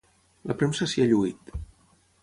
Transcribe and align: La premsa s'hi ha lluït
La 0.51 0.55
premsa 0.61 0.87
s'hi 0.93 1.05
ha 1.05 1.07
lluït 1.13 1.57